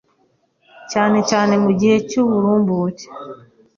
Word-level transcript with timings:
cyane 0.91 1.19
cyane 1.29 1.53
mu 1.63 1.71
gihe 1.79 1.95
cy’uburumbuke 2.09 3.05